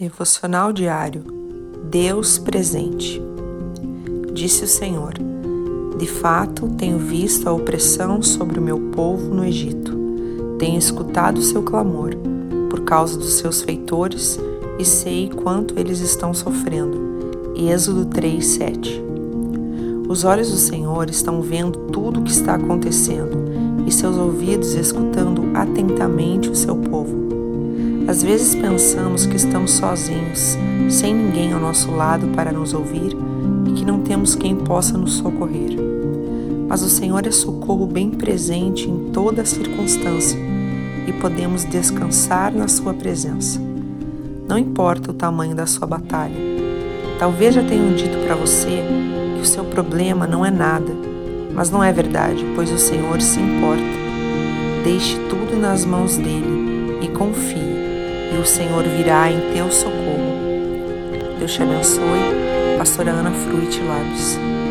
[0.00, 1.22] Devocional diário
[1.90, 3.20] Deus presente.
[4.32, 5.12] Disse o Senhor:
[5.98, 9.94] De fato, tenho visto a opressão sobre o meu povo no Egito.
[10.58, 12.16] Tenho escutado o seu clamor
[12.70, 14.40] por causa dos seus feitores
[14.78, 17.52] e sei quanto eles estão sofrendo.
[17.54, 19.02] Êxodo 3:7.
[20.08, 25.50] Os olhos do Senhor estão vendo tudo o que está acontecendo e seus ouvidos escutando
[25.54, 27.39] atentamente o seu povo.
[28.08, 30.56] Às vezes pensamos que estamos sozinhos,
[30.88, 33.16] sem ninguém ao nosso lado para nos ouvir
[33.66, 35.76] e que não temos quem possa nos socorrer.
[36.68, 40.38] Mas o Senhor é socorro bem presente em toda circunstância
[41.06, 43.60] e podemos descansar na Sua presença.
[44.48, 46.34] Não importa o tamanho da sua batalha.
[47.20, 48.82] Talvez já tenham dito para você
[49.36, 50.92] que o seu problema não é nada,
[51.54, 53.82] mas não é verdade, pois o Senhor se importa.
[54.82, 57.79] Deixe tudo nas mãos dele e confie
[58.32, 60.38] e o Senhor virá em teu socorro.
[61.38, 62.76] Deus te abençoe.
[62.78, 64.69] Pastora Ana Fruit Labs.